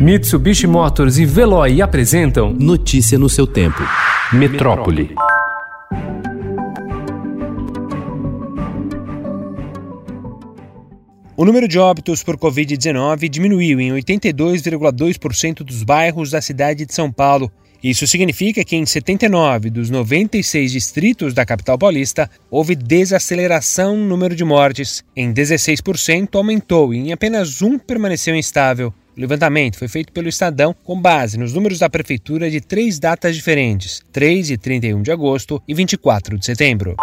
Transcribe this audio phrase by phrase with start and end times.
[0.00, 3.82] Mitsubishi Motors e Veloy apresentam Notícia no seu tempo.
[4.32, 5.14] Metrópole.
[11.36, 17.12] O número de óbitos por Covid-19 diminuiu em 82,2% dos bairros da cidade de São
[17.12, 17.52] Paulo.
[17.84, 24.34] Isso significa que em 79 dos 96 distritos da capital paulista houve desaceleração no número
[24.34, 25.04] de mortes.
[25.14, 28.94] Em 16% aumentou e em apenas um permaneceu instável.
[29.16, 33.34] O levantamento foi feito pelo Estadão com base nos números da Prefeitura de três datas
[33.34, 36.94] diferentes: 3 e 31 de agosto e 24 de setembro.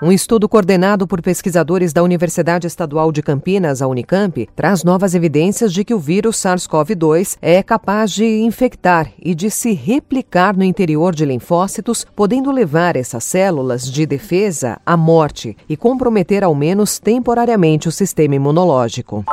[0.00, 5.72] Um estudo coordenado por pesquisadores da Universidade Estadual de Campinas, a Unicamp, traz novas evidências
[5.72, 11.12] de que o vírus SARS-CoV-2 é capaz de infectar e de se replicar no interior
[11.12, 17.88] de linfócitos, podendo levar essas células de defesa à morte e comprometer ao menos temporariamente
[17.88, 19.24] o sistema imunológico.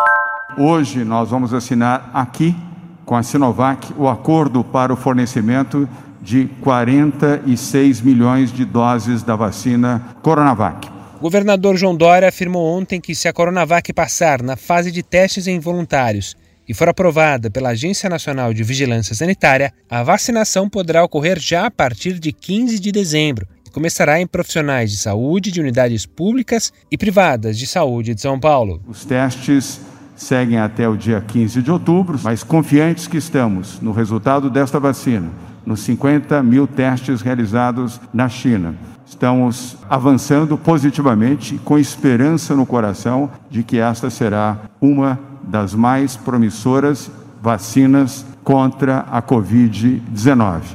[0.58, 2.56] Hoje nós vamos assinar aqui
[3.06, 5.88] com a Sinovac o acordo para o fornecimento
[6.22, 10.88] de 46 milhões de doses da vacina Coronavac.
[11.18, 15.46] O governador João Dória afirmou ontem que se a Coronavac passar na fase de testes
[15.46, 21.38] em voluntários e for aprovada pela Agência Nacional de Vigilância Sanitária, a vacinação poderá ocorrer
[21.38, 26.06] já a partir de 15 de dezembro e começará em profissionais de saúde de unidades
[26.06, 28.82] públicas e privadas de saúde de São Paulo.
[28.88, 29.82] Os testes
[30.16, 35.30] seguem até o dia 15 de outubro, mas confiantes que estamos no resultado desta vacina
[35.66, 38.76] nos 50 mil testes realizados na China.
[39.06, 47.10] Estamos avançando positivamente, com esperança no coração de que esta será uma das mais promissoras
[47.42, 50.75] vacinas contra a Covid-19.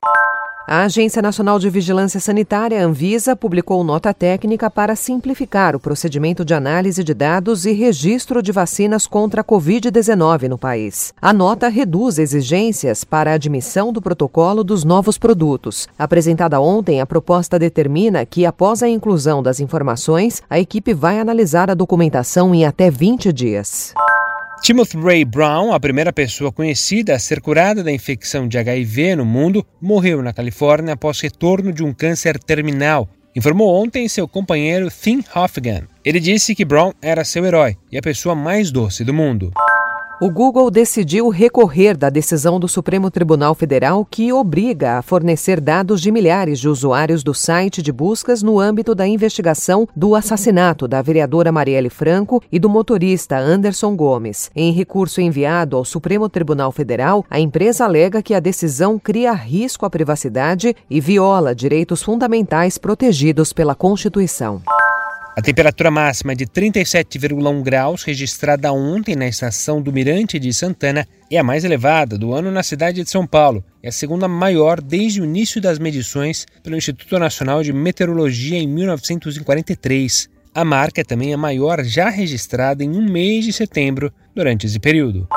[0.68, 6.54] A Agência Nacional de Vigilância Sanitária, Anvisa, publicou nota técnica para simplificar o procedimento de
[6.54, 11.12] análise de dados e registro de vacinas contra a Covid-19 no país.
[11.20, 15.88] A nota reduz exigências para a admissão do protocolo dos novos produtos.
[15.98, 21.70] Apresentada ontem, a proposta determina que, após a inclusão das informações, a equipe vai analisar
[21.70, 23.92] a documentação em até 20 dias.
[24.62, 29.24] Timothy Ray Brown, a primeira pessoa conhecida a ser curada da infecção de HIV no
[29.24, 35.24] mundo, morreu na Califórnia após retorno de um câncer terminal, informou ontem seu companheiro Tim
[35.34, 35.84] Hoffman.
[36.04, 39.50] Ele disse que Brown era seu herói e a pessoa mais doce do mundo.
[40.22, 45.98] O Google decidiu recorrer da decisão do Supremo Tribunal Federal que obriga a fornecer dados
[46.02, 51.00] de milhares de usuários do site de buscas no âmbito da investigação do assassinato da
[51.00, 54.50] vereadora Marielle Franco e do motorista Anderson Gomes.
[54.54, 59.86] Em recurso enviado ao Supremo Tribunal Federal, a empresa alega que a decisão cria risco
[59.86, 64.60] à privacidade e viola direitos fundamentais protegidos pela Constituição.
[65.36, 71.38] A temperatura máxima de 37,1 graus, registrada ontem na estação do Mirante de Santana, é
[71.38, 75.20] a mais elevada do ano na cidade de São Paulo e a segunda maior desde
[75.20, 80.28] o início das medições pelo Instituto Nacional de Meteorologia em 1943.
[80.52, 84.80] A marca é também a maior já registrada em um mês de setembro durante esse
[84.80, 85.28] período.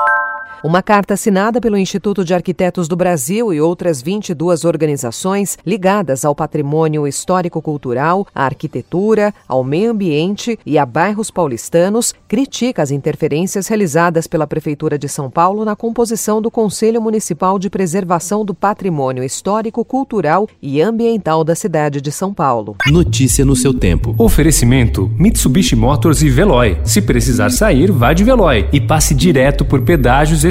[0.64, 6.34] Uma carta assinada pelo Instituto de Arquitetos do Brasil e outras 22 organizações ligadas ao
[6.34, 14.26] patrimônio histórico-cultural, à arquitetura, ao meio ambiente e a bairros paulistanos critica as interferências realizadas
[14.26, 19.84] pela Prefeitura de São Paulo na composição do Conselho Municipal de Preservação do Patrimônio Histórico,
[19.84, 22.74] Cultural e Ambiental da cidade de São Paulo.
[22.86, 24.14] Notícia no seu tempo.
[24.16, 26.78] Oferecimento: Mitsubishi Motors e Veloy.
[26.84, 30.42] Se precisar sair, vá de Veloy e passe direto por pedágios